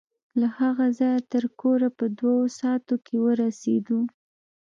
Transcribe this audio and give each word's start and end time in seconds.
له 0.39 0.47
هغه 0.59 0.85
ځايه 0.99 1.19
تر 1.31 1.43
کوره 1.59 1.89
په 1.97 2.05
دوو 2.19 2.37
ساعتو 2.59 2.93
کښې 3.05 3.17
ورسېدو. 3.21 3.99